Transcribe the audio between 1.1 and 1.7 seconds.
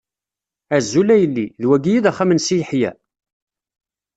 a yelli, d